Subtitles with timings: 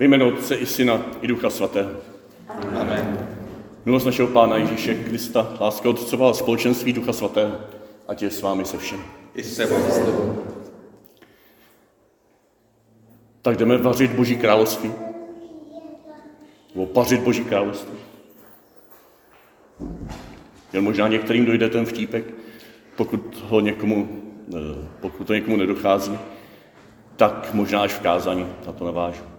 [0.00, 1.90] Ve jménu Otce i Syna i Ducha Svatého.
[2.80, 3.28] Amen.
[3.84, 7.52] Milost našeho Pána Ježíše Krista, láska Otcova a společenství Ducha Svatého,
[8.08, 9.00] ať je s vámi se všem.
[9.34, 9.76] I s sebou.
[9.76, 10.44] s tebou.
[13.42, 14.92] Tak jdeme vařit Boží království.
[16.74, 17.94] Nebo pařit Boží království.
[20.72, 22.24] Jen možná některým dojde ten vtípek,
[22.96, 24.08] pokud, ho někomu,
[24.54, 26.18] eh, pokud to někomu nedochází,
[27.16, 29.29] tak možná až v kázání na to navážu.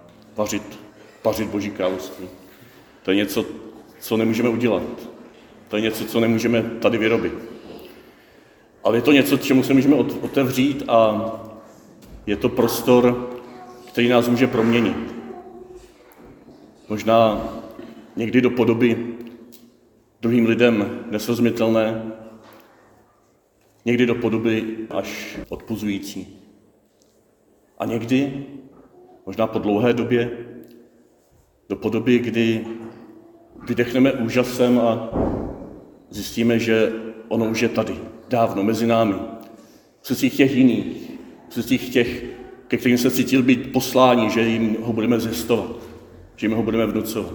[0.42, 0.80] Vařit,
[1.22, 2.28] pařit Boží království.
[3.04, 3.46] To je něco,
[4.00, 4.84] co nemůžeme udělat.
[5.68, 7.34] To je něco, co nemůžeme tady vyrobit.
[8.84, 11.32] Ale je to něco, čemu se můžeme ot- otevřít a
[12.26, 13.30] je to prostor,
[13.88, 15.16] který nás může proměnit.
[16.90, 17.50] Možná
[18.16, 19.16] někdy do podoby
[20.22, 22.12] druhým lidem nesrozumitelné,
[23.86, 26.40] někdy do podoby až odpuzující.
[27.78, 28.46] A někdy,
[29.26, 30.32] možná po dlouhé době,
[31.70, 32.66] do podoby, kdy
[33.68, 35.10] vydechneme úžasem a
[36.10, 36.94] zjistíme, že
[37.28, 37.96] ono už je tady,
[38.30, 39.16] dávno, mezi námi.
[40.02, 41.12] Srdcích těch jiných,
[41.50, 42.24] srdcích těch,
[42.68, 45.72] ke kterým se cítil být poslání, že jim ho budeme zjistovat,
[46.36, 47.34] že jim ho budeme vnucovat.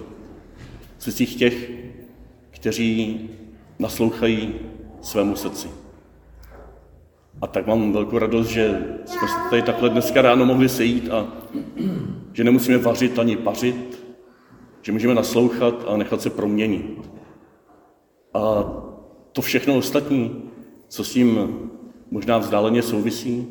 [0.99, 1.71] Srdcích těch,
[2.49, 3.29] kteří
[3.79, 4.53] naslouchají
[5.01, 5.67] svému srdci.
[7.41, 11.27] A tak mám velkou radost, že jsme se tady takhle dneska ráno mohli sejít a
[12.33, 14.03] že nemusíme vařit ani pařit,
[14.81, 17.11] že můžeme naslouchat a nechat se proměnit.
[18.33, 18.63] A
[19.31, 20.51] to všechno ostatní,
[20.87, 21.59] co s tím
[22.11, 23.47] možná vzdáleně souvisí,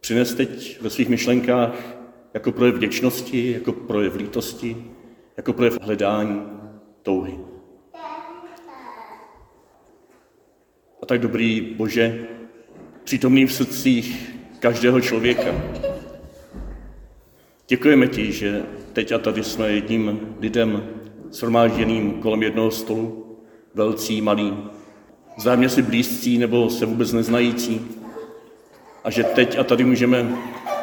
[0.00, 1.74] přines teď ve svých myšlenkách
[2.34, 4.84] jako projev vděčnosti, jako projev lítosti,
[5.36, 6.42] jako projev hledání
[7.02, 7.38] touhy.
[11.02, 12.26] A tak dobrý Bože,
[13.04, 15.54] přítomný v srdcích každého člověka.
[17.68, 20.88] Děkujeme ti, že teď a tady jsme jedním lidem
[21.32, 23.36] shromážděným kolem jednoho stolu,
[23.74, 24.56] velcí, malí,
[25.36, 27.80] vzájemně si blízcí nebo se vůbec neznající.
[29.04, 30.38] A že teď a tady můžeme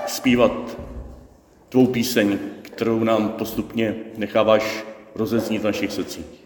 [0.07, 0.77] zpívat
[1.69, 6.41] tvou píseň, kterou nám postupně necháváš rozeznít v našich srdcích.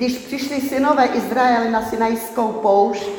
[0.00, 3.10] Když přišli synové Izraele na Sinajskou poušť,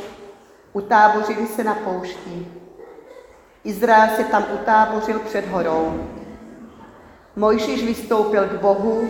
[0.73, 2.47] utábořili se na poušti.
[3.63, 6.09] Izrael se tam utábořil před horou.
[7.35, 9.09] Mojžíš vystoupil k Bohu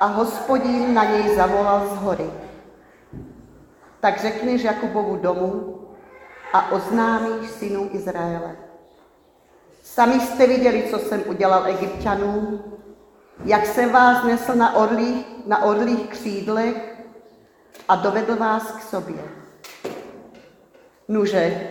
[0.00, 2.30] a hospodin na něj zavolal z hory.
[4.00, 5.80] Tak řekneš Jakubovu domu
[6.52, 8.56] a oznámíš synům Izraele.
[9.82, 12.64] Sami jste viděli, co jsem udělal egyptianům,
[13.44, 17.04] jak jsem vás nesl na orlích, na orlých křídlech
[17.88, 19.22] a dovedl vás k sobě.
[21.08, 21.70] Nuže,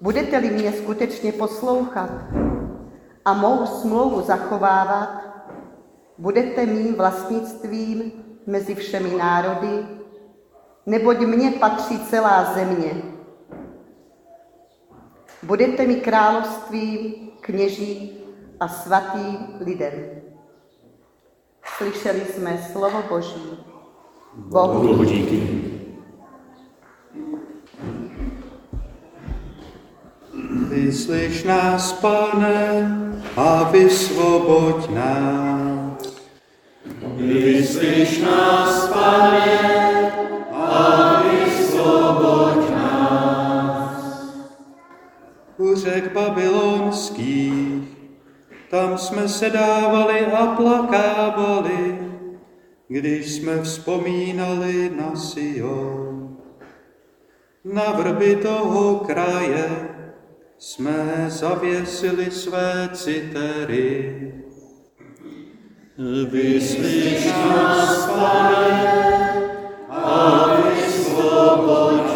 [0.00, 2.10] budete-li mě skutečně poslouchat
[3.24, 5.22] a mou smlouvu zachovávat,
[6.18, 8.12] budete mým vlastnictvím
[8.46, 9.86] mezi všemi národy,
[10.86, 13.02] neboť mně patří celá země.
[15.42, 18.20] Budete mi královstvím, kněží
[18.60, 20.15] a svatým lidem.
[21.76, 23.58] Slyšeli jsme slovo Boží.
[24.34, 25.62] Bohu Bohu díky.
[30.68, 32.98] Vyslyš nás, pane,
[33.36, 35.76] a vysvoboď nás.
[37.16, 40.12] Vyslyš nás, Pane,
[40.52, 44.30] a vysvoboď nás.
[45.58, 46.12] U řek
[48.76, 51.98] tam jsme se dávali a plakávali,
[52.88, 56.36] když jsme vzpomínali na Sion.
[57.64, 59.88] Na vrby toho kraje
[60.58, 64.32] jsme zavěsili své citery.
[66.30, 68.92] Vyslyš nás, Pane,
[69.88, 72.15] a vysvoboď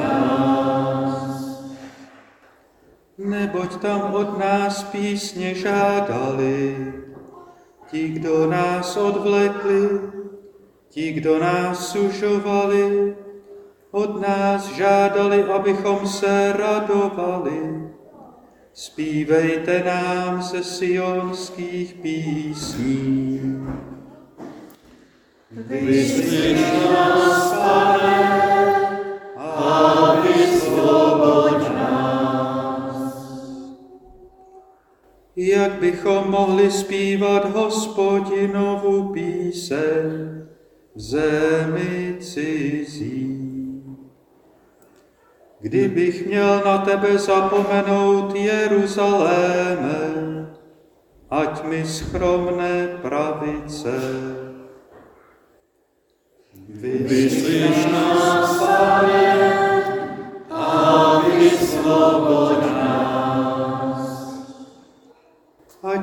[3.31, 6.93] Neboť tam od nás písně žádali,
[7.91, 10.01] ti, kdo nás odvlekli,
[10.89, 13.17] ti, kdo nás sužovali,
[13.91, 17.91] od nás žádali, abychom se radovali.
[18.75, 23.41] Spívejte nám ze sionských písní.
[25.67, 26.61] Vyslyš
[26.95, 28.41] nás, Pane,
[29.37, 31.50] a vysvoboď
[35.37, 40.11] Jak bychom mohli zpívat hospodinovu píseň
[40.95, 43.41] v zemi cizí?
[45.61, 50.01] Kdybych měl na tebe zapomenout Jeruzaléme,
[51.31, 54.01] ať mi schromné pravice.
[56.69, 59.83] Vyslyš nás, Pane,
[60.51, 62.80] a vysvoboď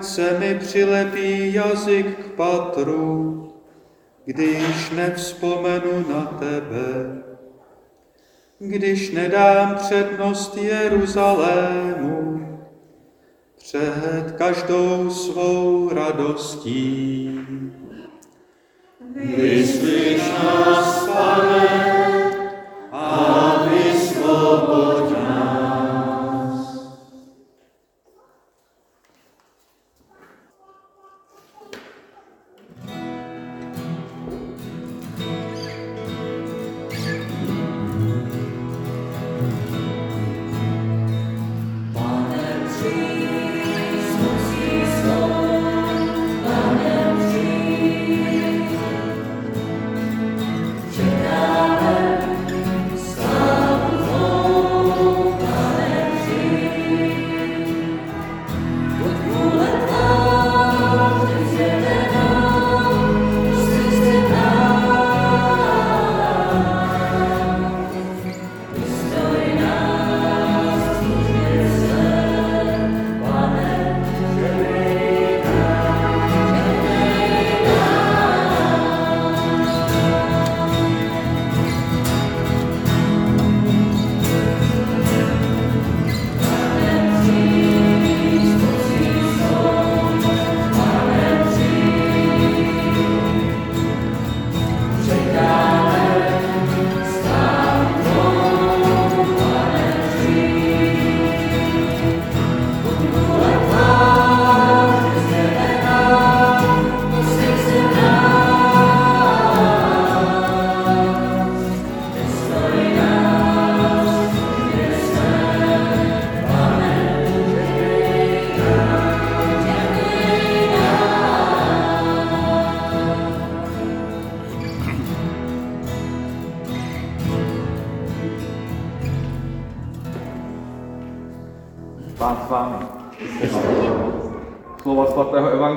[0.04, 3.44] se mi přilepí jazyk k patru,
[4.26, 7.24] když nevzpomenu na tebe.
[8.60, 12.28] Když nedám přednost Jeruzalému
[13.58, 17.40] před každou svou radostí.
[19.38, 21.97] Vyslyš nás, Pane,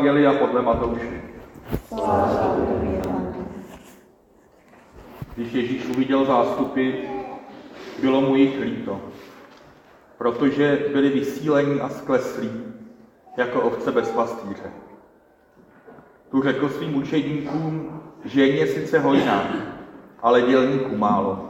[0.01, 1.23] Evangelia podle Matouše.
[5.35, 6.91] Když Ježíš uviděl zástupy,
[8.01, 9.01] bylo mu jich líto,
[10.19, 12.51] protože byli vysílení a skleslí,
[13.37, 14.71] jako ovce bez pastýře.
[16.31, 19.45] Tu řekl svým učedníkům, že je sice hojná,
[20.23, 21.49] ale dělníků málo.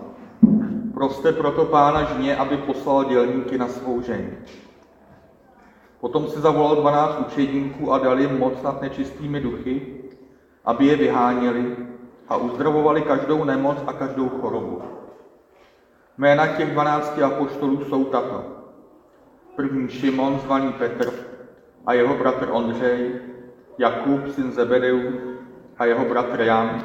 [0.94, 4.32] Proste proto pána žně, aby poslal dělníky na svou žení.
[6.00, 10.04] Potom si zavolal dvanáct učedníků a dal jim moc nad nečistými duchy,
[10.64, 11.76] aby je vyháněli
[12.28, 14.82] a uzdravovali každou nemoc a každou chorobu.
[16.18, 18.44] Jména těch dvanácti apoštolů jsou tato.
[19.56, 21.12] První Šimon, zvaný Petr,
[21.86, 23.20] a jeho bratr Ondřej,
[23.78, 25.00] Jakub, syn Zebedeu,
[25.78, 26.84] a jeho bratr Jan,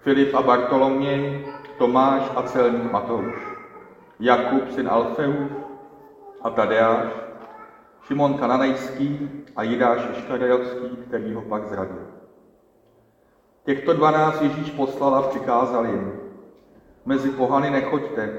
[0.00, 1.46] Filip a Bartoloměj,
[1.78, 3.34] Tomáš a celník Matouš,
[4.20, 5.50] Jakub, syn Alfeův,
[6.42, 7.25] a Tadeáš,
[8.06, 12.06] Šimon Kananejský a Jidáš Iškariotský, který ho pak zradil.
[13.64, 16.12] Těchto dvanáct Ježíš poslal a přikázal jim.
[17.04, 18.38] Mezi pohany nechoďte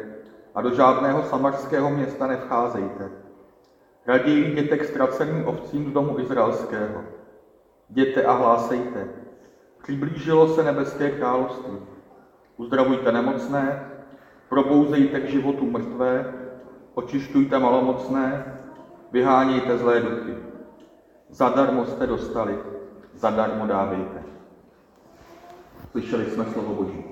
[0.56, 3.10] a do žádného samarského města nevcházejte.
[4.06, 7.04] Raději jděte k ztraceným ovcím z domu izraelského.
[7.90, 9.08] Jděte a hlásejte.
[9.84, 11.78] Přiblížilo se nebeské království.
[12.58, 13.92] Uzdravujte nemocné,
[14.50, 16.34] Probouzejte k životu mrtvé,
[16.94, 18.57] očišťujte malomocné,
[19.12, 20.34] vyhánějte zlé duchy.
[21.30, 22.58] Zadarmo jste dostali,
[23.14, 24.24] zadarmo dávejte.
[25.92, 27.04] Slyšeli jsme slovo Boží.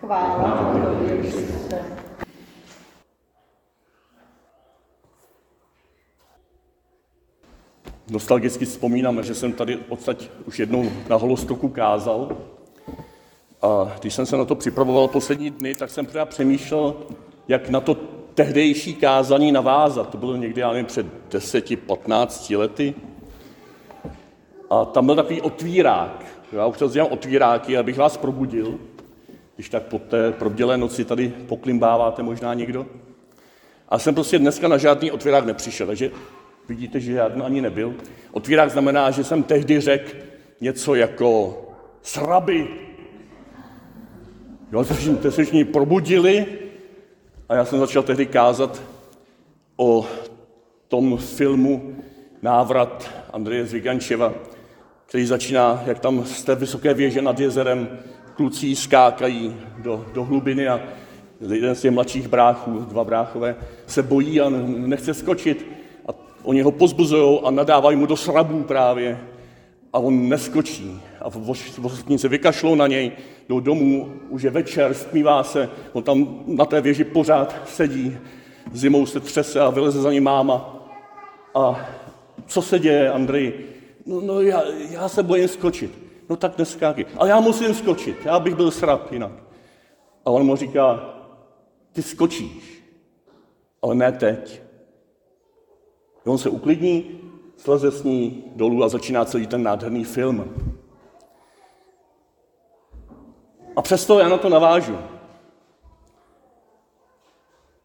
[0.00, 1.84] Chvála Tobě, Kriste.
[8.10, 12.36] Nostalgicky vzpomínám, že jsem tady odsaď už jednou na holostoku kázal.
[13.62, 16.94] A když jsem se na to připravoval poslední dny, tak jsem právě přemýšlel,
[17.48, 20.10] jak na to tehdejší kázání navázat.
[20.10, 22.94] To bylo někdy, já nevím, před 10-15 lety.
[24.70, 26.24] A tam byl takový otvírák.
[26.52, 28.78] Já občas dělám otvíráky, abych vás probudil,
[29.54, 32.86] když tak po té probdělé noci tady poklimbáváte možná někdo.
[33.88, 36.10] A jsem prostě dneska na žádný otvírák nepřišel, takže
[36.68, 37.94] vidíte, že žádný ani nebyl.
[38.32, 40.10] Otvírák znamená, že jsem tehdy řekl
[40.60, 41.62] něco jako
[42.02, 42.68] sraby.
[44.72, 44.84] Jo,
[45.22, 46.46] to se všichni probudili
[47.48, 48.82] a já jsem začal tehdy kázat
[49.76, 50.06] o
[50.88, 51.96] tom filmu
[52.42, 54.32] Návrat Andreje Zvigančeva,
[55.06, 57.88] který začíná, jak tam z té vysoké věže nad jezerem
[58.34, 60.80] kluci skákají do, do hlubiny a
[61.40, 65.66] jeden z těch mladších bráchů, dva bráchové, se bojí a nechce skočit.
[66.08, 66.12] A
[66.42, 69.18] oni ho pozbuzují a nadávají mu do srabů právě.
[69.92, 71.00] A on neskočí.
[71.20, 71.26] A
[71.82, 73.12] ostatní se vykašlou na něj,
[73.48, 78.18] jdou domů, už je večer, stmívá se, on tam na té věži pořád sedí,
[78.72, 80.86] zimou se třese a vyleze za ním máma.
[81.54, 81.88] A
[82.46, 83.54] co se děje, Andrej?
[84.06, 85.90] No, no já, já se bojím skočit.
[86.28, 87.06] No tak neskákej.
[87.16, 89.32] Ale já musím skočit, já bych byl srab jinak.
[90.24, 91.14] A on mu říká,
[91.92, 92.84] ty skočíš,
[93.82, 94.62] ale ne teď.
[96.24, 97.20] On se uklidní,
[97.58, 100.54] sleze s ní dolů a začíná celý ten nádherný film.
[103.76, 104.98] A přesto já na to navážu.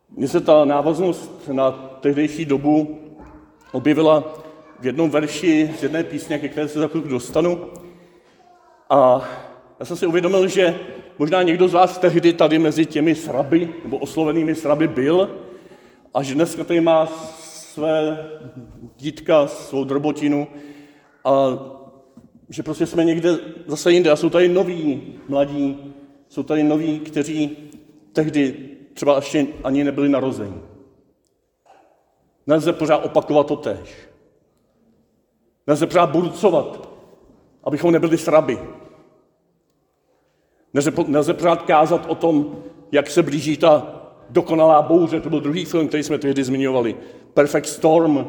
[0.09, 2.99] Mně se ta návaznost na tehdejší dobu
[3.71, 4.23] objevila
[4.79, 7.65] v jednom verši z jedné písně, ke které se za chvilku dostanu.
[8.89, 9.21] A
[9.79, 10.79] já jsem si uvědomil, že
[11.19, 15.29] možná někdo z vás tehdy tady mezi těmi sraby, nebo oslovenými sraby byl,
[16.13, 17.07] a že dneska tady má
[17.73, 18.29] své
[18.97, 20.47] dítka, svou drobotinu
[21.25, 21.47] a
[22.49, 23.37] že prostě jsme někde
[23.67, 25.93] zase jinde a jsou tady noví mladí,
[26.27, 27.57] jsou tady noví, kteří
[28.13, 30.61] tehdy třeba ještě ani nebyli narozeni.
[32.47, 34.09] Nelze pořád opakovat to tež.
[35.67, 36.89] Nelze pořád burcovat,
[37.63, 38.59] abychom nebyli sraby.
[40.73, 45.21] Nelze, nelze pořád kázat o tom, jak se blíží ta dokonalá bouře.
[45.21, 46.95] To byl druhý film, který jsme tehdy zmiňovali.
[47.33, 48.27] Perfect Storm.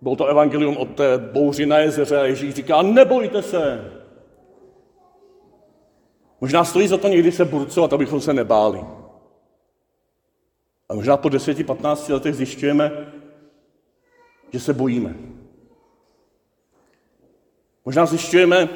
[0.00, 3.92] Bylo to evangelium o té bouři na jezeře a Ježíš říká, nebojte se.
[6.40, 8.80] Možná stojí za to někdy se burcovat, abychom se nebáli.
[10.88, 13.12] A možná po 10-15 letech zjišťujeme,
[14.52, 15.14] že se bojíme.
[17.84, 18.68] Možná zjišťujeme,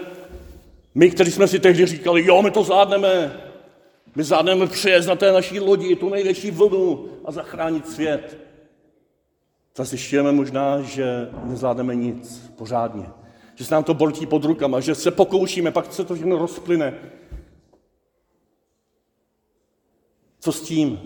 [0.94, 3.40] my, kteří jsme si tehdy říkali, jo, my to zvládneme,
[4.16, 8.38] my zvládneme přejezd na té naší lodi, tu největší vlnu a zachránit svět.
[9.74, 13.06] Zjišťujeme možná, že nezvládneme nic pořádně.
[13.54, 16.94] Že se nám to bortí pod rukama, že se pokoušíme, pak se to všechno rozplyne.
[20.40, 21.00] Co s tím?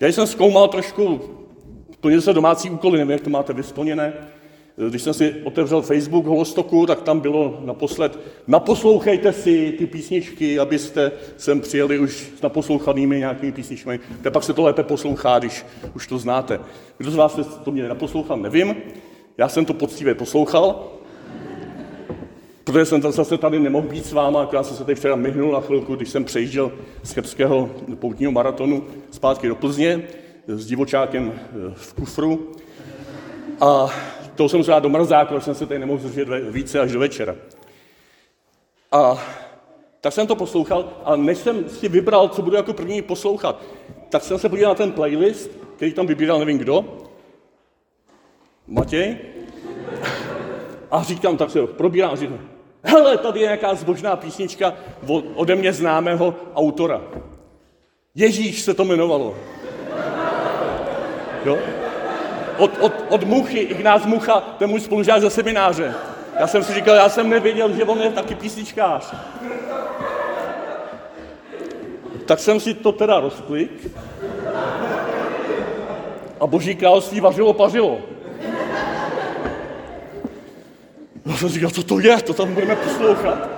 [0.00, 1.20] Já jsem zkoumal trošku,
[2.00, 4.12] plnil se domácí úkoly, nevím, jak to máte vysplněné,
[4.88, 11.12] když jsem si otevřel Facebook Holostoku, tak tam bylo naposled, naposlouchejte si ty písničky, abyste
[11.36, 14.00] sem přijeli už s naposlouchanými nějakými písničkami.
[14.22, 16.60] Tak pak se to lépe poslouchá, když už to znáte.
[16.98, 18.76] Kdo z vás to mě naposlouchal, nevím.
[19.38, 20.92] Já jsem to poctivě poslouchal,
[22.64, 25.60] protože jsem zase tady nemohl být s váma, já jsem se tady včera myhnul na
[25.60, 30.02] chvilku, když jsem přejížděl z Chebského poutního maratonu zpátky do Plzně
[30.46, 31.32] s divočákem
[31.74, 32.52] v kufru.
[33.60, 33.90] A
[34.36, 36.98] to jsem se dát do mrzáku, protože jsem se tady nemohl zdržet více až do
[37.00, 37.34] večera.
[38.92, 39.22] A
[40.00, 43.62] tak jsem to poslouchal a než jsem si vybral, co budu jako první poslouchat,
[44.08, 46.84] tak jsem se podíval na ten playlist, který tam vybíral nevím kdo,
[48.66, 49.16] Matěj,
[50.90, 52.48] a říkám, tak se probírám a říkám,
[52.82, 54.74] hele, tady je nějaká zbožná písnička
[55.34, 57.02] ode mě známého autora.
[58.14, 59.36] Ježíš se to jmenovalo.
[61.44, 61.58] Jo?
[62.58, 65.94] Od, od, od Muchy, Ignác Mucha, to je můj spolužák ze semináře.
[66.40, 69.14] Já jsem si říkal, já jsem nevěděl, že on je taky písničkář.
[72.26, 73.90] Tak jsem si to teda rozklik
[76.40, 77.98] a boží království vařilo, pařilo.
[81.26, 83.48] Já jsem říkal, co to je, to tam budeme poslouchat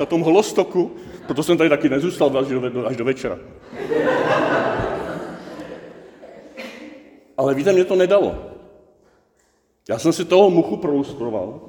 [0.00, 0.96] na tom holostoku.
[1.26, 3.38] Proto jsem tady taky nezůstal až do, až do večera.
[7.36, 8.34] Ale víte, mě to nedalo.
[9.88, 11.60] Já jsem si toho muchu prolustroval.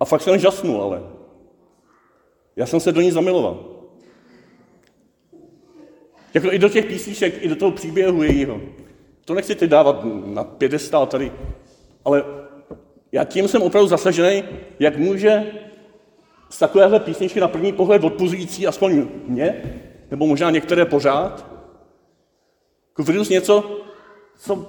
[0.00, 1.02] A fakt jsem žasnul, ale.
[2.56, 3.64] Já jsem se do ní zamiloval.
[6.34, 8.60] Jako i do těch písniček, i do toho příběhu jejího.
[9.24, 11.32] To nechci teď dávat na pědestál tady,
[12.04, 12.24] ale
[13.12, 14.44] já tím jsem opravdu zasažený,
[14.78, 15.52] jak může
[16.50, 19.62] z takovéhle písničky na první pohled odpuzující, aspoň mě,
[20.10, 21.51] nebo možná některé pořád,
[22.98, 23.80] vyrůst něco,
[24.38, 24.68] co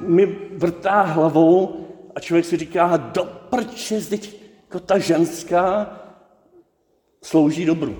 [0.00, 5.96] mi vrtá hlavou a člověk si říká, do prče, teď jako ta ženská
[7.22, 7.96] slouží dobru.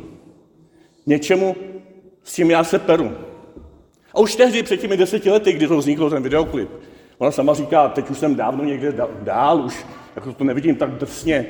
[1.06, 1.56] Něčemu,
[2.24, 3.12] s čím já se peru.
[4.14, 6.70] A už tehdy, před těmi deseti lety, kdy to vzniklo ten videoklip,
[7.18, 11.46] ona sama říká, teď už jsem dávno někde dál, už jako to nevidím tak drsně.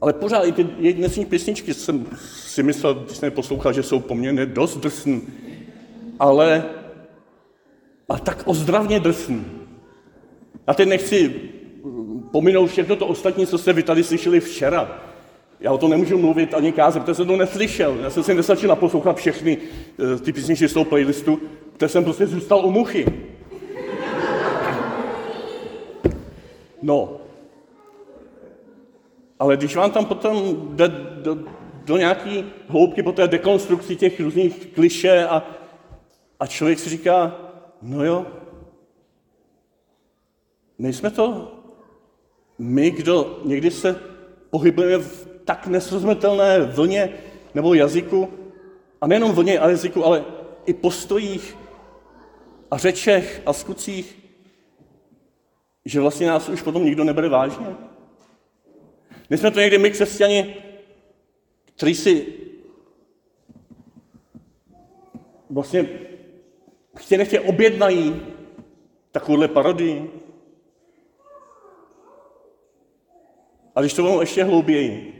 [0.00, 4.00] Ale pořád i ty její dnesní písničky jsem si myslel, když jsem poslouchal, že jsou
[4.00, 5.22] poměrně dost drsný.
[6.18, 6.64] Ale,
[8.12, 9.44] a tak ozdravně drsný.
[10.66, 11.34] Já teď nechci
[12.32, 15.02] pominout všechno to ostatní, co jste vy tady slyšeli včera.
[15.60, 17.96] Já o to nemůžu mluvit ani kázat, protože jsem to neslyšel.
[18.02, 19.58] Já jsem si nestačil naposlouchat všechny
[20.14, 21.40] eh, ty písničky z toho playlistu,
[21.72, 23.06] protože jsem prostě zůstal u muchy.
[26.82, 27.16] No.
[29.38, 30.88] Ale když vám tam potom jde
[31.22, 31.38] do,
[31.84, 35.42] do nějaký hloubky po té dekonstrukci těch různých kliše a,
[36.40, 37.36] a člověk si říká,
[37.82, 38.26] no jo,
[40.78, 41.52] nejsme to
[42.58, 44.00] my, kdo někdy se
[44.50, 47.12] pohybujeme v tak nesrozumitelné vlně
[47.54, 48.28] nebo jazyku,
[49.00, 50.24] a nejenom vlně a jazyku, ale
[50.66, 51.56] i postojích
[52.70, 54.18] a řečech a skutcích,
[55.84, 57.66] že vlastně nás už potom nikdo nebere vážně.
[59.30, 60.56] Nejsme to někdy my křesťani,
[61.76, 62.26] kteří si
[65.50, 65.88] vlastně
[66.96, 68.22] chtě nechtě objednají
[69.12, 70.10] takovouhle parodii.
[73.74, 75.18] A když to bylo ještě hlouběji,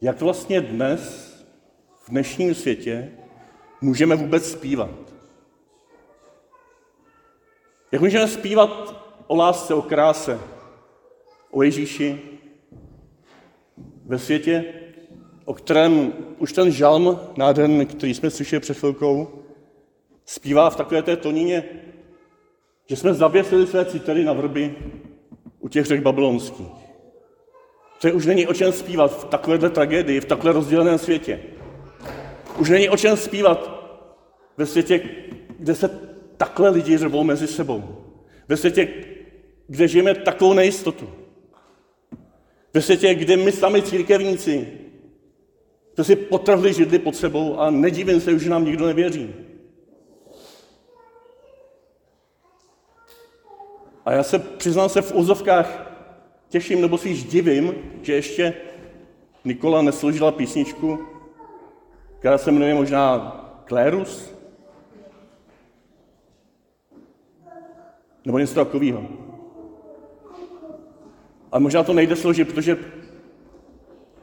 [0.00, 1.34] jak vlastně dnes,
[1.98, 3.12] v dnešním světě,
[3.80, 4.90] můžeme vůbec zpívat?
[7.92, 10.40] Jak můžeme zpívat o lásce, o kráse,
[11.50, 12.20] o Ježíši
[14.04, 14.64] ve světě,
[15.44, 19.43] o kterém už ten žalm nádherný, který jsme slyšeli před chvilkou,
[20.24, 21.64] zpívá v takové té tonině,
[22.86, 24.74] že jsme zavěsili své citery na vrby
[25.60, 26.84] u těch řek babylonských.
[28.00, 31.40] To už není o čem zpívat v takovéhle tragédii, v takhle rozděleném světě.
[32.58, 33.70] Už není o čem zpívat
[34.56, 35.00] ve světě,
[35.58, 35.88] kde se
[36.36, 37.82] takhle lidi řvou mezi sebou.
[38.48, 38.88] Ve světě,
[39.66, 41.08] kde žijeme takovou nejistotu.
[42.74, 44.68] Ve světě, kde my sami církevníci
[45.94, 49.34] to si potrhli židli pod sebou a nedívím se, že nám nikdo nevěří.
[54.04, 55.94] A já se přiznám se v úzovkách
[56.48, 58.54] těším nebo spíš divím, že ještě
[59.44, 60.98] Nikola nesložila písničku,
[62.18, 63.30] která se jmenuje možná
[63.64, 64.34] Klérus,
[68.24, 69.08] nebo něco takového.
[71.52, 72.78] Ale možná to nejde složit, protože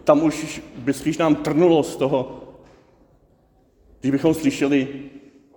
[0.03, 2.43] tam už by spíš nám trnulo z toho,
[3.99, 4.87] když bychom slyšeli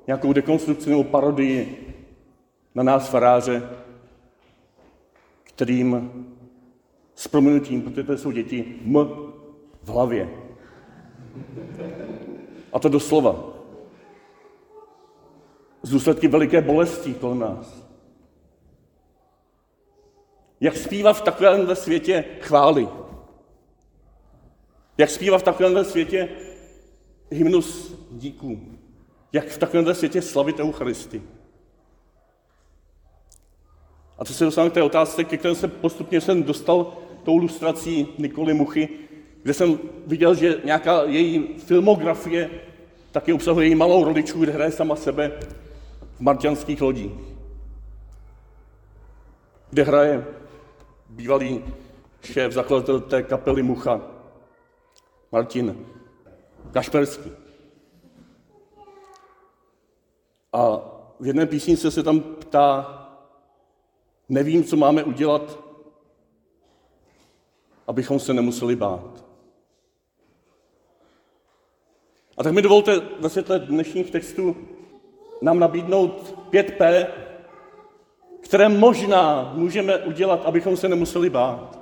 [0.07, 1.95] nějakou dekonstrukci nebo parodii
[2.75, 3.69] na nás faráře,
[5.55, 6.11] kterým
[7.15, 8.95] s proměnutím, protože to jsou děti, m
[9.83, 10.31] v hlavě.
[12.73, 13.55] A to doslova.
[15.83, 17.85] Z důsledky veliké bolesti kolem nás.
[20.61, 22.89] Jak zpívá v takovémhle světě chvály.
[24.99, 26.29] Jak zpívá v takovémhle světě
[27.31, 28.61] hymnus díků.
[29.33, 31.23] Jak v takovémhle světě slavit Eucharistii.
[34.19, 38.09] A to se dostávám k té otázce, ke které se postupně jsem dostal tou lustrací
[38.19, 38.89] Nikoly Muchy,
[39.43, 42.51] kde jsem viděl, že nějaká její filmografie
[43.13, 45.33] taky obsahuje její malou rodičku, kde hraje sama sebe
[46.17, 47.13] v marťanských lodích.
[49.71, 50.25] Kde hraje
[51.09, 51.65] bývalý
[52.23, 54.01] šéf, zakladatel té kapely Mucha,
[55.33, 55.87] Martin
[56.73, 57.33] Kašperský.
[60.53, 60.81] A
[61.21, 63.04] v jedné písnice se tam ptá,
[64.29, 65.59] Nevím, co máme udělat,
[67.87, 69.25] abychom se nemuseli bát.
[72.37, 74.57] A tak mi dovolte ve světle dnešních textů
[75.43, 77.07] nám nabídnout 5P,
[78.41, 81.79] které možná můžeme udělat, abychom se nemuseli bát.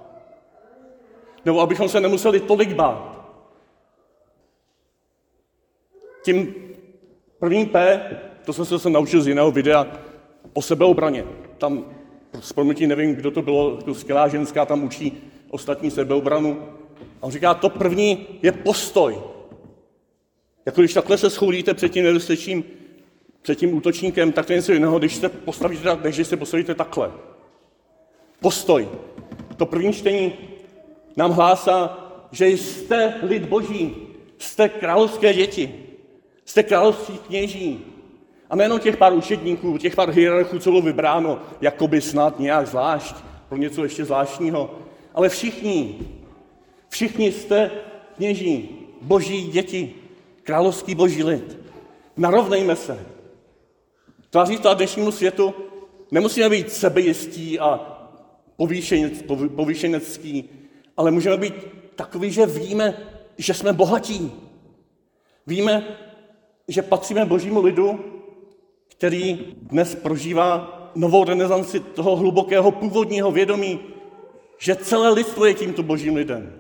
[1.45, 3.23] Nebo abychom se nemuseli tolik bát.
[6.25, 6.55] Tím
[7.39, 8.01] prvním P,
[8.45, 9.87] to jsem se naučil z jiného videa,
[10.53, 11.25] o sebeobraně.
[11.59, 11.95] Tam
[12.55, 16.63] promětí nevím, kdo to bylo, to skvělá ženská tam učí ostatní sebeobranu.
[17.21, 19.19] A on říká, to první je postoj.
[20.67, 22.65] Jako když takhle se schoulíte před tím nedostečím,
[23.43, 26.75] před tím útočníkem, tak to je něco jiného, když se postavíte, než když se postavíte
[26.75, 27.13] takhle.
[28.41, 28.89] Postoj.
[29.57, 30.33] To první čtení
[31.17, 31.99] nám hlásá,
[32.33, 33.97] že jste lid boží,
[34.39, 35.75] jste královské děti,
[36.45, 37.92] jste království kněží.
[38.53, 42.67] A nejenom těch pár učedníků, těch pár hierarchů, co bylo vybráno, jako by snad nějak
[42.67, 43.17] zvlášť,
[43.49, 44.79] pro něco ještě zvláštního,
[45.15, 45.99] ale všichni,
[46.89, 47.71] všichni jste
[48.17, 48.69] kněží,
[49.03, 49.95] boží děti,
[50.43, 51.59] královský boží lid.
[52.17, 53.07] Narovnejme se.
[54.31, 55.55] Tváří to dnešnímu světu
[56.11, 57.81] nemusíme být sebejistí a
[59.57, 60.49] povýšenecký,
[60.97, 61.55] ale můžeme být
[61.95, 62.97] takový, že víme,
[63.39, 64.33] že jsme bohatí.
[65.47, 65.97] Víme,
[66.69, 68.13] že patříme božímu lidu,
[69.03, 73.81] který dnes prožívá novou renesanci toho hlubokého původního vědomí,
[74.59, 76.53] že celé lidstvo je tímto božím lidem.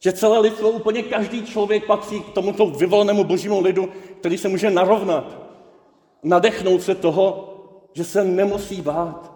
[0.00, 3.88] Že celé lidstvo, úplně každý člověk patří k tomuto vyvolenému božímu lidu,
[4.20, 5.38] který se může narovnat,
[6.22, 7.54] nadechnout se toho,
[7.92, 9.32] že se nemusí bát.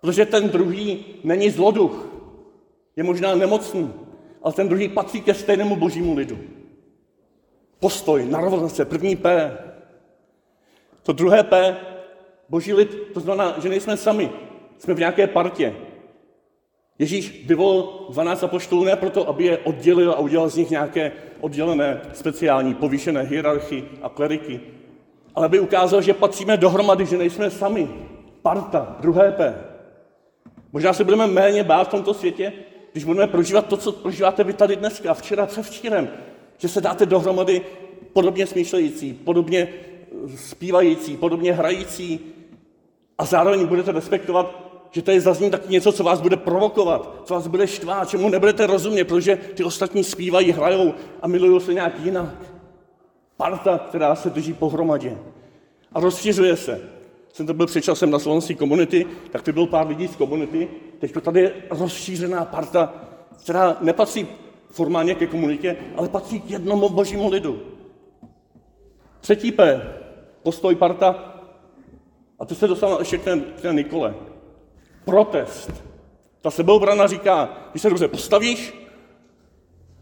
[0.00, 2.08] Protože ten druhý není zloduch,
[2.96, 3.92] je možná nemocný,
[4.42, 6.38] ale ten druhý patří ke stejnému božímu lidu.
[7.80, 9.58] Postoj, narovnat se, první P.
[11.04, 11.76] To druhé P,
[12.48, 14.30] boží lid, to znamená, že nejsme sami,
[14.78, 15.74] jsme v nějaké partě.
[16.98, 22.00] Ježíš vyvolil 12 apoštolů ne proto, aby je oddělil a udělal z nich nějaké oddělené,
[22.12, 24.60] speciální, povýšené hierarchy a kleriky,
[25.34, 27.88] ale aby ukázal, že patříme dohromady, že nejsme sami.
[28.42, 29.54] Parta, druhé P.
[30.72, 32.52] Možná se budeme méně bát v tomto světě,
[32.92, 36.08] když budeme prožívat to, co prožíváte vy tady dneska, včera, převčírem,
[36.58, 37.62] že se dáte dohromady
[38.12, 39.68] podobně smýšlející, podobně
[40.36, 42.20] zpívající, podobně hrající
[43.18, 47.46] a zároveň budete respektovat že tady zazní taky něco, co vás bude provokovat, co vás
[47.46, 52.34] bude štvát, čemu nebudete rozumět, protože ty ostatní zpívají, hrajou a milují se nějak jinak.
[53.36, 55.18] Parta, která se drží pohromadě
[55.92, 56.80] a rozšiřuje se.
[57.32, 60.68] Jsem to byl před časem na slovenské komunity, tak to byl pár lidí z komunity.
[60.98, 62.94] Teď tady je rozšířená parta,
[63.42, 64.26] která nepatří
[64.70, 67.62] formálně ke komunitě, ale patří k jednomu božímu lidu.
[69.20, 69.82] Třetí P,
[70.44, 71.34] postoj parta,
[72.38, 74.14] a to se dostává ještě k té, k té Nikole
[75.04, 75.72] protest.
[76.40, 78.74] Ta sebeobrana říká, když se dobře postavíš,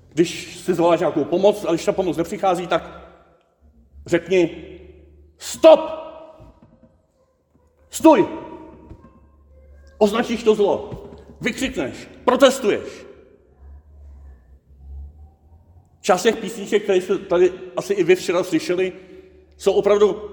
[0.09, 3.01] když si zvoláš nějakou pomoc, a když ta pomoc nepřichází, tak
[4.07, 4.69] řekni
[5.39, 5.81] stop!
[7.91, 8.29] Stůj!
[9.99, 10.91] Označíš to zlo,
[11.41, 13.07] vykřikneš, protestuješ.
[16.01, 18.93] Část těch písniček, které jste tady asi i vy včera slyšeli,
[19.57, 20.32] jsou opravdu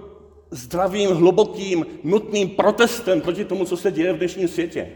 [0.51, 4.89] zdravým, hlubokým, nutným protestem proti tomu, co se děje v dnešním světě.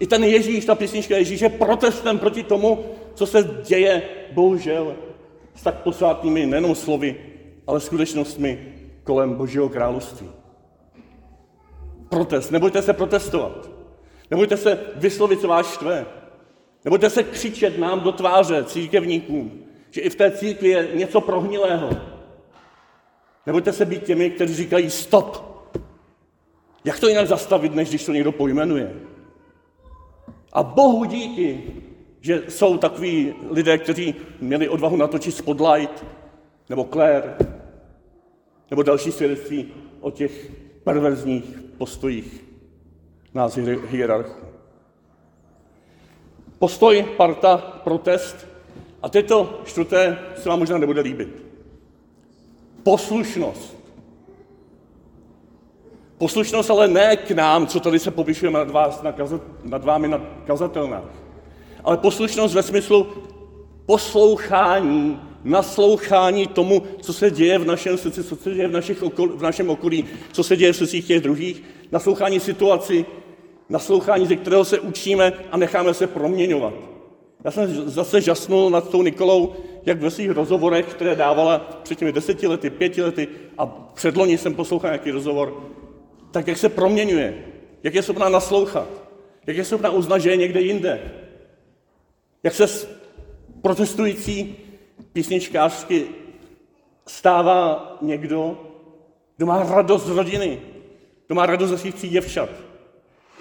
[0.00, 4.94] I ten Ježíš, ta písnička Ježíš je protestem proti tomu, co se děje, bohužel,
[5.54, 7.16] s tak posvátnými nejenom slovy,
[7.66, 10.28] ale skutečnostmi kolem Božího království.
[12.08, 12.50] Protest.
[12.50, 13.70] Nebojte se protestovat.
[14.30, 16.06] Nebojte se vyslovit, co vás štve.
[16.84, 21.90] Nebojte se křičet nám do tváře církevníkům, že i v té církvi je něco prohnilého,
[23.46, 25.52] Nebojte se být těmi, kteří říkají stop.
[26.84, 28.92] Jak to jinak zastavit, než když to někdo pojmenuje?
[30.52, 31.62] A Bohu díky,
[32.20, 36.04] že jsou takový lidé, kteří měli odvahu natočit Spotlight,
[36.68, 37.36] nebo Claire,
[38.70, 40.50] nebo další svědectví o těch
[40.84, 42.44] perverzních postojích
[43.34, 44.46] nás hierarchů.
[46.58, 48.46] Postoj, parta, protest.
[49.02, 51.51] A teď to čtvrté se vám možná nebude líbit.
[52.82, 53.76] Poslušnost.
[56.18, 60.08] Poslušnost ale ne k nám, co tady se povyšujeme nad, vás, na kazat, nad vámi
[60.08, 61.04] na kazatelnách,
[61.84, 63.06] ale poslušnost ve smyslu
[63.86, 69.28] poslouchání, naslouchání tomu, co se děje v našem srdci, co se děje v, našich okol,
[69.28, 73.06] v našem okolí, co se děje v srdcích těch druhých, naslouchání situaci,
[73.68, 76.91] naslouchání, ze kterého se učíme a necháme se proměňovat.
[77.44, 79.54] Já jsem zase žasnul nad tou Nikolou,
[79.86, 83.28] jak ve svých rozhovorech, které dávala před těmi deseti lety, pěti lety
[83.58, 85.70] a předloni jsem poslouchal nějaký rozhovor,
[86.30, 87.44] tak jak se proměňuje,
[87.82, 88.88] jak je schopná naslouchat,
[89.46, 91.12] jak je schopná uznat, že je někde jinde.
[92.42, 92.88] Jak se
[93.62, 94.56] protestující
[95.12, 96.06] písničkářsky
[97.06, 98.60] stává někdo,
[99.36, 100.60] kdo má radost z rodiny,
[101.26, 102.48] kdo má radost ze svých tří děvčat,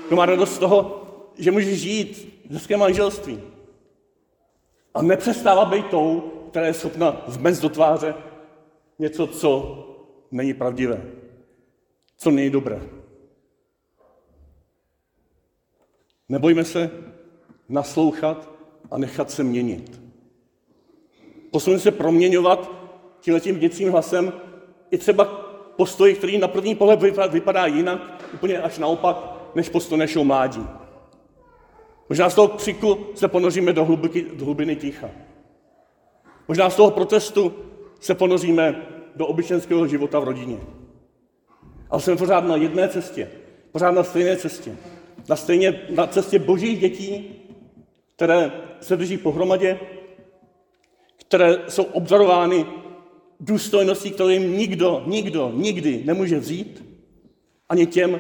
[0.07, 1.03] kdo má radost z toho,
[1.37, 3.50] že může žít hezké manželství.
[4.93, 8.15] A nepřestává být tou, která je schopna vmést do tváře
[8.99, 9.77] něco, co
[10.31, 11.01] není pravdivé,
[12.17, 12.81] co není dobré.
[16.29, 16.91] Nebojme se
[17.69, 18.49] naslouchat
[18.91, 20.01] a nechat se měnit.
[21.51, 22.71] Posuneme se proměňovat
[23.19, 24.33] tímhletím dětským hlasem
[24.91, 25.25] i třeba
[25.75, 27.01] postoj, který na první pohled
[27.31, 29.17] vypadá jinak, úplně až naopak,
[29.55, 30.67] než postoj našeho mládí.
[32.11, 35.09] Možná z toho křiku se ponoříme do, hlubiky, do hlubiny ticha.
[36.47, 37.53] Možná z toho protestu
[37.99, 40.57] se ponoříme do obyčejného života v rodině.
[41.89, 43.31] Ale jsme pořád na jedné cestě,
[43.71, 44.75] pořád na stejné cestě.
[45.29, 47.35] Na, stejně, na cestě božích dětí,
[48.15, 49.79] které se drží pohromadě,
[51.17, 52.65] které jsou obdarovány
[53.39, 56.83] důstojností, kterou jim nikdo, nikdo, nikdy nemůže vzít,
[57.69, 58.19] ani těm,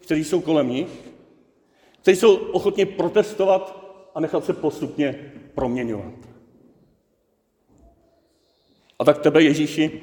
[0.00, 1.05] kteří jsou kolem nich,
[2.06, 6.14] kteří jsou ochotně protestovat a nechat se postupně proměňovat.
[8.98, 10.00] A tak tebe, Ježíši,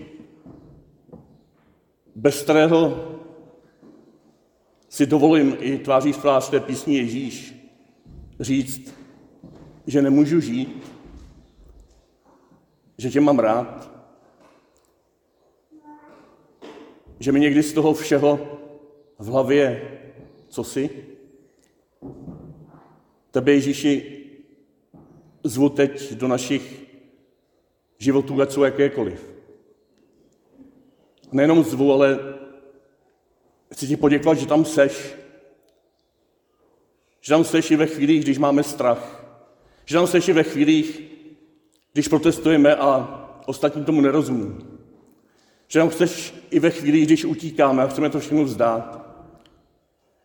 [2.16, 3.08] bez kterého
[4.90, 7.56] si dovolím i tváří v tvář té písni Ježíš
[8.40, 8.94] říct,
[9.88, 10.84] že nemůžu žít,
[12.98, 13.92] že tě mám rád,
[17.20, 18.60] že mi někdy z toho všeho
[19.20, 19.92] v hlavě
[20.48, 21.13] co si.
[23.32, 24.24] Tebe, Ježíši,
[25.44, 26.84] zvu teď do našich
[27.98, 29.34] životů, ať jsou jakékoliv.
[31.32, 32.20] Nejenom zvu, ale
[33.74, 35.16] chci ti poděkovat, že tam seš.
[37.22, 39.26] Že tam seš i ve chvílích, když máme strach.
[39.86, 41.02] Že tam seš i ve chvílích,
[41.94, 44.56] když protestujeme a ostatní tomu nerozumí.
[45.68, 49.04] Že tam chceš i ve chvílích, když utíkáme a chceme to všechno vzdát.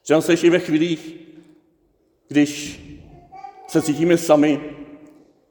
[0.05, 1.28] Že tam seš i ve chvílích,
[2.29, 2.81] když
[3.69, 4.77] se cítíme sami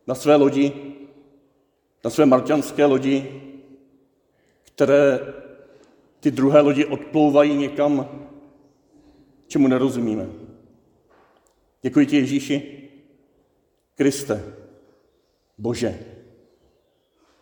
[0.07, 0.73] na své lodi,
[2.03, 3.41] na své marťanské lodi,
[4.63, 5.19] které
[6.19, 8.09] ty druhé lodi odplouvají někam,
[9.47, 10.29] čemu nerozumíme.
[11.81, 12.89] Děkuji ti, Ježíši,
[13.95, 14.53] Kriste,
[15.57, 15.99] Bože,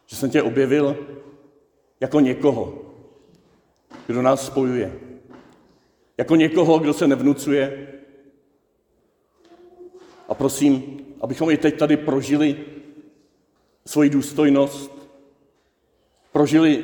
[0.05, 0.97] že jsem tě objevil
[1.99, 2.81] jako někoho,
[4.07, 4.99] kdo nás spojuje.
[6.17, 7.94] Jako někoho, kdo se nevnucuje.
[10.27, 12.65] A prosím, abychom i teď tady prožili
[13.85, 14.91] svoji důstojnost,
[16.31, 16.83] prožili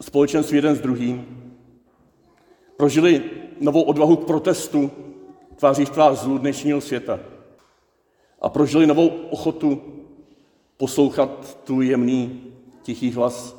[0.00, 1.42] společenství jeden s druhým,
[2.76, 3.22] prožili
[3.60, 4.90] novou odvahu k protestu
[5.56, 7.20] tváří v tvář zlu dnešního světa
[8.40, 9.82] a prožili novou ochotu
[10.76, 12.42] poslouchat tu jemný,
[12.82, 13.56] tichý hlas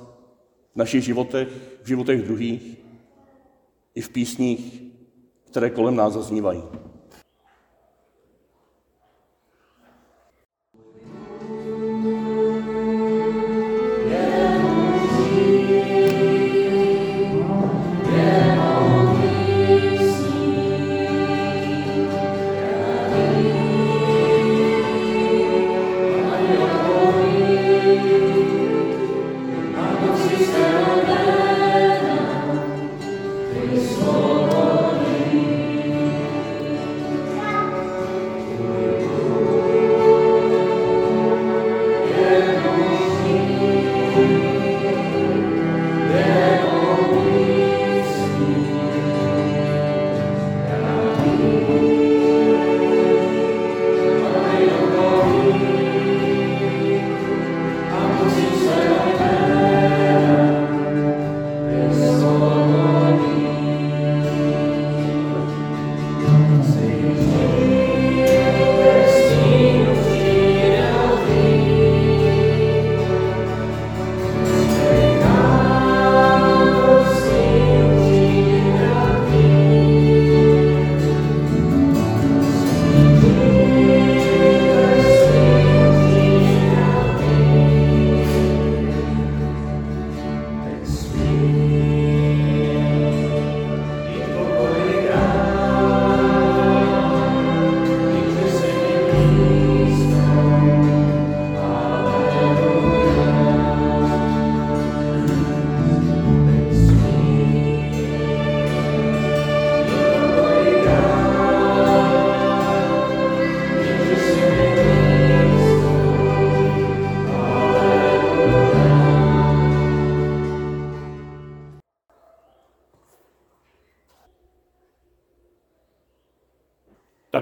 [0.74, 1.48] v našich životech,
[1.84, 2.78] v životech druhých,
[3.96, 4.84] i v písních,
[5.44, 6.64] které kolem nás zaznívají.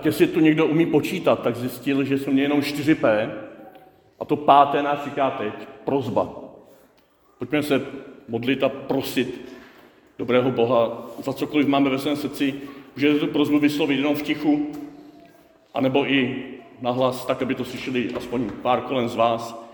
[0.02, 3.32] Tak jestli to někdo umí počítat, tak zjistil, že jsme měli jenom 4P
[4.20, 5.54] a to páté nás říká teď
[5.86, 6.30] prozba.
[7.38, 7.82] Pojďme se
[8.28, 9.52] modlit a prosit
[10.18, 12.54] dobrého Boha za cokoliv máme ve svém srdci,
[12.96, 14.72] můžete tu prozbu vyslovit jenom v tichu,
[15.74, 16.44] anebo i
[16.82, 19.66] nahlas, tak, aby to slyšeli aspoň pár kolem z vás.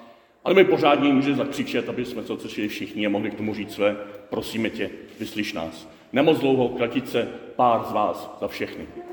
[0.43, 3.73] Ale my pořádně může zakřičet, aby jsme to slyšeli všichni a mohli k tomu říct
[3.73, 3.95] své,
[4.29, 5.89] prosíme tě, vyslyš nás.
[6.13, 9.06] Nemoc dlouho, kratice, pár z vás, za všechny.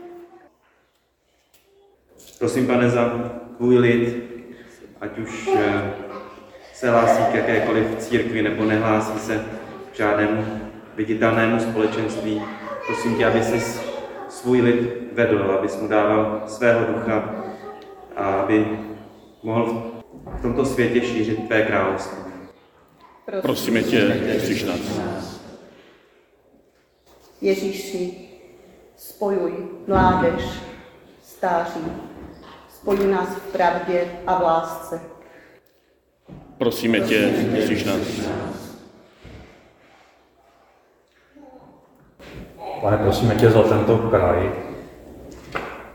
[2.38, 4.24] Prosím, pane, za tvůj lid,
[5.00, 5.92] ať už eh,
[6.72, 9.44] se hlásí k jakékoliv církvi nebo nehlásí se
[9.92, 10.44] k žádnému
[10.96, 12.42] viditelnému společenství.
[12.86, 13.80] Prosím tě, aby jsi
[14.28, 17.34] svůj lid vedl, abys mu dával svého ducha
[18.16, 18.78] a aby
[19.42, 19.92] mohl
[20.38, 22.18] v tomto světě šířit tvé království.
[23.42, 24.80] Prosíme tě, vyslyš nás.
[27.40, 28.28] Ježíši,
[28.96, 29.52] spojuj
[29.86, 30.42] mládež,
[31.22, 31.80] stáří,
[32.84, 35.00] spojuj nás v pravdě a v lásce.
[36.58, 37.98] Prosíme tě, vyslyš nás.
[42.80, 44.52] Pane, prosíme tě za tento kraj.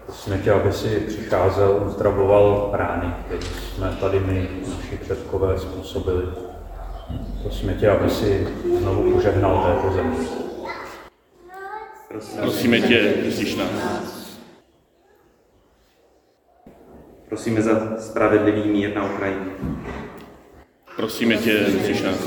[0.06, 6.24] Prosíme tě, aby si přicházel, uzdravoval rány, které jsme tady my, naši předkové, způsobili.
[7.42, 8.48] Prosíme tě, aby si
[8.80, 10.16] znovu požehnal této zemi.
[12.42, 14.19] Prosíme tě, vyslyš nás.
[17.30, 19.52] Prosíme za spravedlivý mír na Ukrajině.
[20.96, 21.66] Prosíme tě,
[22.04, 22.18] nás.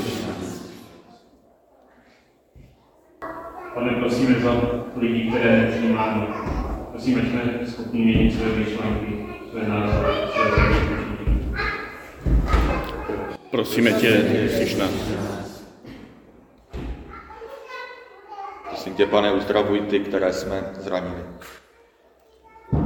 [3.73, 4.61] Pane, prosíme za
[4.95, 6.27] lidi, které nepřijímáme.
[6.91, 11.55] Prosíme, že jsme schopni měnit své myšlenky, své názory, své přesvědčení.
[13.51, 14.09] Prosíme tě,
[14.77, 14.91] nás.
[18.67, 21.23] Prosím tě, pane, uzdravuj ty, které jsme zranili.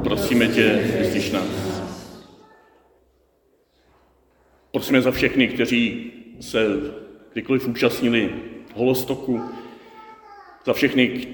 [0.04, 1.78] Prosíme tě, vyslyš nás.
[4.78, 6.66] Prosíme za všechny, kteří se
[7.34, 8.36] kdykoliv účastnili
[8.76, 9.42] holostoku,
[10.66, 11.28] za všechny,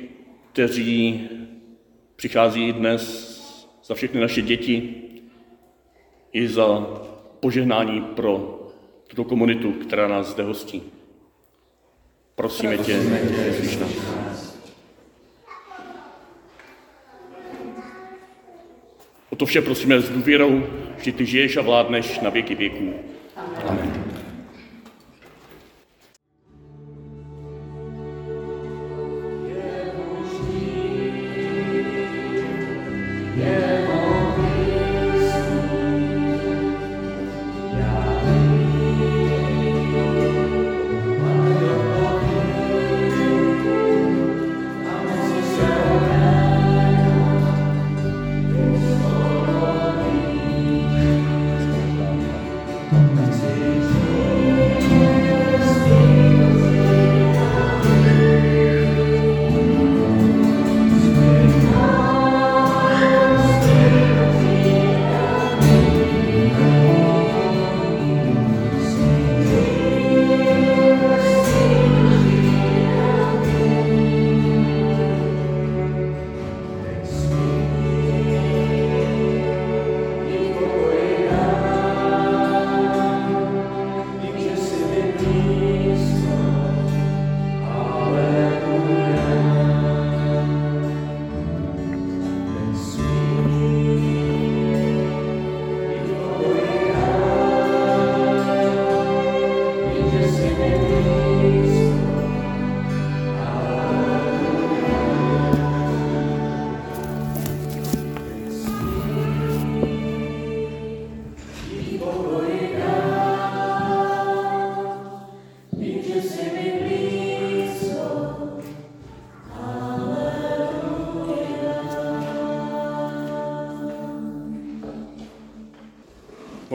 [0.52, 1.30] kteří
[2.16, 3.04] přichází i dnes,
[3.86, 4.96] za všechny naše děti,
[6.34, 6.88] i za
[7.40, 8.60] požehnání pro
[9.08, 10.84] tuto komunitu, která nás zde hostí.
[12.36, 14.60] Prosíme tě, vyslyš nás.
[19.30, 20.64] O to vše prosíme s důvěrou,
[21.02, 22.94] že ty žiješ a vládneš na věky věků.
[23.52, 23.93] Amen.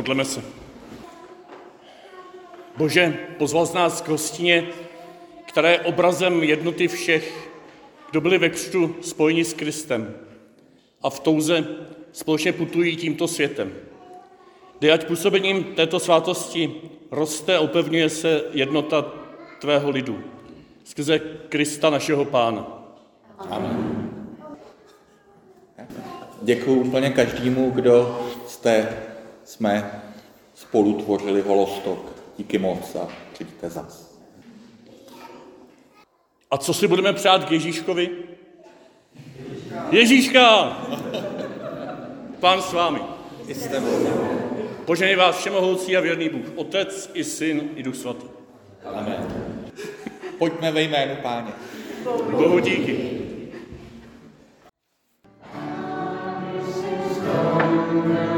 [0.08, 0.42] Modleme se.
[2.76, 4.68] Bože, pozval z nás k hostině,
[5.46, 7.50] která je obrazem jednoty všech,
[8.10, 10.14] kdo byli ve křtu spojeni s Kristem
[11.02, 11.64] a v touze
[12.12, 13.72] společně putují tímto světem.
[14.80, 16.74] Dej, ať působením této svátosti
[17.10, 19.12] roste a upevňuje se jednota
[19.60, 20.20] tvého lidu.
[20.84, 22.66] Skrze Krista našeho Pána.
[23.38, 24.10] Amen.
[26.42, 28.88] Děkuji úplně každému, kdo jste,
[29.48, 30.02] jsme
[30.54, 32.12] spolu tvořili holostok.
[32.38, 34.18] Díky moc a přijďte zas.
[36.50, 38.10] A co si budeme přát k Ježíškovi?
[39.90, 40.78] Ježíška!
[42.40, 43.00] Pán s vámi.
[44.84, 48.26] Poženej vás všemohoucí a věrný Bůh, Otec i Syn i Duch Svatý.
[50.38, 51.52] Pojďme ve jménu páně.
[52.30, 53.20] Bohu díky.
[57.34, 58.37] A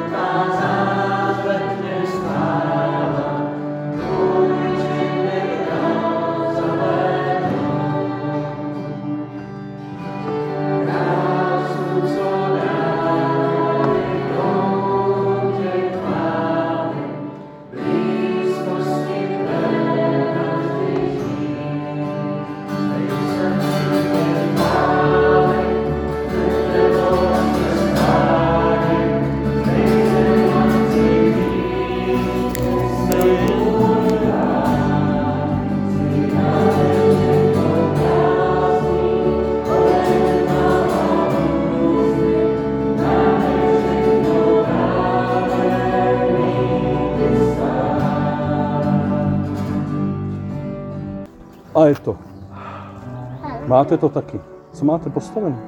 [53.80, 54.40] Máte to taky.
[54.72, 55.58] Co máte postavené?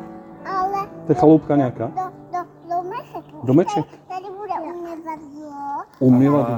[0.47, 1.87] Ale To je chaloupka nějaká?
[1.87, 2.03] do,
[2.33, 2.39] do,
[2.77, 3.25] domeček.
[3.45, 3.85] Domeček?
[4.09, 5.83] Tady bude umyvadlo.
[5.99, 6.57] Umyvadlo.